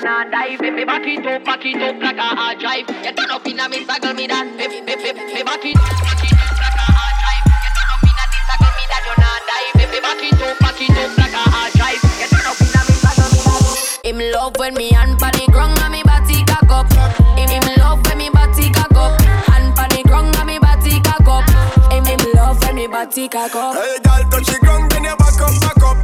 not 0.00 0.30
dive. 0.30 0.60
Me 0.60 0.84
back 0.84 1.06
it 1.06 1.26
up, 1.26 1.44
back 1.44 1.64
it 1.64 1.82
up 1.82 2.00
like 2.00 2.16
a 2.16 2.22
hard 2.22 2.58
drive. 2.58 2.88
You 2.88 3.12
turn 3.12 3.30
up 3.30 3.46
inna 3.46 3.68
me 3.68 3.84
saddle 3.84 4.14
me 4.14 4.26
that. 4.26 4.46
Me 4.56 4.66
me 4.66 4.80
me 4.80 4.96
me 4.96 5.42
back 5.44 5.64
it 5.64 5.76
up, 5.76 5.84
back 6.00 6.24
it 6.24 6.40
up 6.40 6.56
like 6.56 6.78
a 6.80 6.86
hard 6.88 7.14
drive. 7.20 7.44
You 7.46 7.70
turn 7.76 7.90
up 7.92 8.02
inna 8.08 8.24
the 8.32 8.38
saddle 8.48 8.72
me 8.76 8.84
that 8.90 9.02
you 9.06 9.16
not 9.20 9.40
dive. 9.48 9.74
Me 9.76 9.84
me 9.92 9.98
back 10.00 10.22
it 10.24 10.40
up, 10.40 10.58
back 10.60 10.80
it 10.80 10.96
up 10.96 11.12
like 11.20 11.36
a 11.36 11.44
hard 11.52 11.70
drive. 11.76 12.02
You 12.16 12.26
turn 12.32 12.46
up 12.48 12.60
inna 12.60 12.80
me 12.88 12.94
saddle 12.96 13.28
me 13.28 13.40
that. 13.44 14.08
Him 14.08 14.18
love 14.32 14.56
when 14.56 14.74
me 14.74 14.88
hand 14.92 15.18
pan 15.20 15.32
the 15.36 15.46
ground 15.52 15.78
and 15.80 15.92
me 15.92 16.02
body 16.02 16.44
cock 16.48 16.70
up. 16.72 16.88
Him 17.36 17.48
him 17.48 17.66
love 17.76 18.00
when 18.06 18.18
me 18.18 18.28
body 18.30 18.70
cock 18.72 18.96
up. 18.96 19.20
Hand 19.52 19.76
pan 19.76 19.88
the 19.92 20.02
ground 20.08 20.34
and 20.36 20.46
me 20.48 20.58
body 20.58 20.96
cock 21.04 21.28
up. 21.28 21.44
Him 21.92 22.04
him 22.08 22.20
love 22.34 22.56
when 22.64 22.74
me 22.74 22.86
body 22.88 23.28
cock 23.28 23.54
up. 23.54 23.76
Hey, 23.76 24.00
girl, 24.00 24.22
touch 24.32 24.48
the 24.48 24.58
ground, 24.60 24.90
then 24.92 25.04
you 25.04 25.16
back 25.16 25.40
up, 25.40 25.54
back 25.60 25.82
up. 25.84 25.98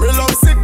Me 0.00 0.08
love 0.16 0.34
sick 0.40 0.61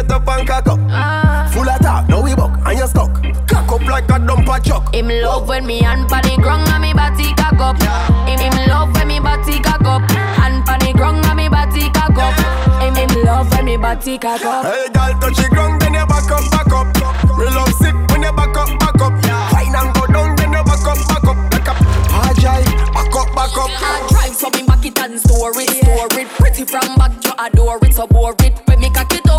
set 0.00 0.10
up 0.12 0.28
and 0.28 0.48
cock 0.48 0.66
up. 0.66 0.78
Ah. 0.88 1.50
Full 1.52 1.68
of 1.68 1.80
talk, 1.80 2.08
now 2.08 2.22
we 2.22 2.34
buck 2.34 2.52
and 2.66 2.78
you 2.78 2.86
stuck. 2.86 3.12
Cock 3.46 3.72
up 3.72 3.82
like 3.86 4.04
a 4.04 4.18
dumper 4.18 4.62
truck. 4.64 4.94
Him 4.94 5.08
love 5.08 5.48
when 5.48 5.66
me 5.66 5.80
hand 5.82 6.08
pan 6.08 6.22
the 6.22 6.36
ground 6.40 6.68
and 6.68 6.82
me 6.82 6.92
body 6.92 7.34
cock 7.34 7.60
up. 7.60 7.76
Him 8.28 8.38
him 8.38 8.68
love 8.68 8.92
when 8.94 9.08
me 9.08 9.20
body 9.20 9.60
cock 9.60 9.84
up. 9.84 10.02
Hand 10.10 10.64
pan 10.64 10.78
the 10.80 10.92
ground 10.92 11.24
and 11.24 11.36
me 11.36 11.48
body 11.48 11.90
cock 11.90 12.16
up. 12.16 12.34
Him 12.80 12.94
him 12.94 13.24
love 13.24 13.50
when 13.52 13.64
me 13.64 13.76
body 13.76 14.18
cock 14.18 14.44
up. 14.44 14.64
Hey, 14.64 14.88
girl, 14.92 15.12
touch 15.20 15.36
the 15.36 15.48
ground, 15.50 15.82
then 15.82 15.94
you 15.94 16.06
back 16.06 16.30
up, 16.30 16.44
back 16.50 16.72
up. 16.72 16.86
Me 17.38 17.44
love 17.50 17.72
sick 17.74 17.94
when 18.10 18.22
you 18.22 18.32
back 18.32 18.56
up, 18.56 18.70
back 18.78 19.00
up. 19.00 19.12
Fine 19.52 19.74
and 19.74 19.94
go 19.94 20.06
down, 20.06 20.36
then 20.36 20.52
you 20.52 20.64
back 20.64 20.86
up, 20.86 20.98
back 21.08 21.26
up, 21.28 21.38
back 21.50 21.68
up. 21.68 21.78
Drive, 22.40 22.64
back 22.94 23.14
up, 23.14 23.28
back 23.36 23.56
up. 23.58 23.68
Hard 23.76 24.08
drive 24.08 24.32
so 24.32 24.48
me 24.50 24.62
back 24.62 24.86
it 24.86 24.98
and 24.98 25.20
store 25.20 25.52
it, 25.56 25.68
store 25.84 26.08
it. 26.18 26.28
Pretty 26.40 26.64
from 26.64 26.96
back 26.96 27.12
you 27.22 27.32
adore 27.38 27.78
it, 27.82 27.92
so 27.92 28.06
bore 28.06 28.34
it. 28.40 28.69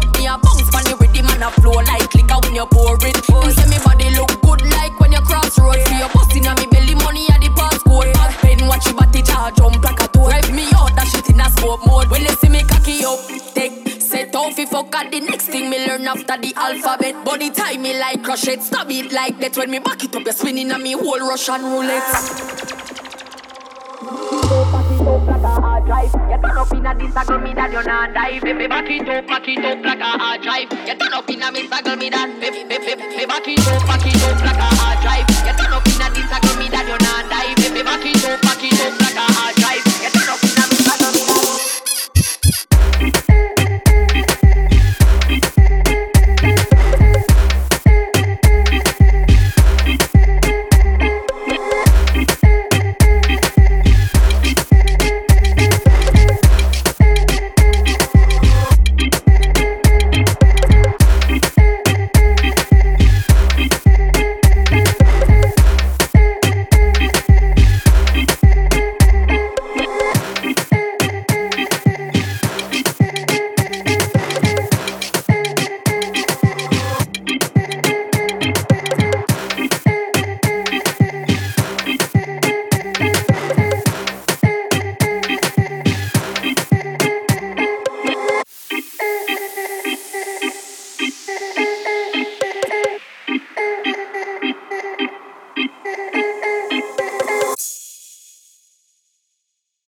Up, 0.01 0.17
me 0.17 0.25
a 0.25 0.37
bounce 0.37 0.69
pon 0.69 0.83
the 0.83 0.95
rhythm 0.99 1.29
and 1.29 1.43
a 1.43 1.49
flow 1.61 1.77
like 1.85 2.13
liquor 2.13 2.39
when 2.43 2.55
you 2.55 2.65
pour 2.71 2.97
it. 3.01 3.17
Me 3.29 3.51
say 3.53 3.67
me 3.69 3.77
body 3.83 4.09
look 4.17 4.33
good 4.41 4.61
like 4.73 4.97
when 4.99 5.11
you 5.11 5.21
cross 5.21 5.57
road. 5.59 5.77
See 5.87 5.97
you 5.97 6.09
busting 6.13 6.47
on 6.47 6.55
me 6.57 6.65
belly 6.67 6.95
money 6.95 7.27
at 7.29 7.41
the 7.41 7.49
passcode. 7.53 8.13
Back 8.13 8.37
pen 8.41 8.67
watch 8.67 8.85
your 8.85 8.95
body 8.95 9.21
charge 9.21 9.55
jump 9.55 9.83
like 9.83 10.01
a 10.01 10.07
toad. 10.09 10.29
Drive 10.31 10.51
me 10.53 10.65
out 10.75 10.95
that 10.95 11.07
shit 11.07 11.29
in 11.29 11.39
a 11.39 11.49
smoke 11.49 11.85
mode. 11.85 12.09
When 12.09 12.21
you 12.21 12.35
see 12.41 12.49
me 12.49 12.63
cocky 12.63 13.05
up, 13.05 13.19
take 13.53 14.01
set 14.01 14.35
off 14.35 14.57
if 14.57 14.69
fuck 14.69 14.93
at 14.95 15.11
the 15.11 15.19
next 15.21 15.47
thing 15.47 15.69
me 15.69 15.85
learn 15.85 16.07
after 16.07 16.37
the 16.37 16.53
alphabet. 16.55 17.23
Body 17.25 17.49
time 17.51 17.81
me 17.81 17.97
like 17.99 18.23
crush 18.23 18.47
it, 18.47 18.61
stop 18.63 18.89
it 18.89 19.11
like 19.11 19.39
that. 19.39 19.57
When 19.57 19.69
me 19.71 19.79
back 19.79 20.03
it 20.03 20.15
up, 20.15 20.25
you 20.25 20.33
spinning 20.33 20.71
on 20.71 20.83
me 20.83 20.93
whole 20.93 21.19
Russian 21.19 21.63
roulette. 21.63 22.60
Hard 25.87 26.11
drive. 26.11 26.29
You 26.29 26.37
turn 26.41 26.57
up 26.57 26.73
inna 26.73 26.95
the 26.95 27.11
saddle 27.11 27.39
me 27.39 27.53
that 27.53 27.71
you 27.71 27.83
not 27.83 28.13
dive. 28.13 28.43
Me 28.43 28.67
back 28.67 28.89
it 28.89 29.09
up, 29.09 29.27
back 29.27 29.47
it 29.47 29.65
up 29.65 29.85
like 29.85 29.99
a 29.99 30.03
hard 30.03 30.41
drive. 30.41 30.71
You 30.71 30.95
turn 30.95 31.13
up 31.13 31.29
like 31.29 31.41
a 31.41 31.51
the 31.51 31.67
saddle 31.67 31.95
me 31.95 32.09
that 32.09 32.39
dive. 32.39 32.39
Me 32.39 32.49
me 32.49 33.25
back 33.25 33.47
it 33.47 33.67
up, 33.67 33.87
back 33.87 34.05
it 34.05 34.23
up 34.23 34.41
like 34.41 34.57
a 34.57 34.75
hard 34.75 35.01
drive. 35.01 35.30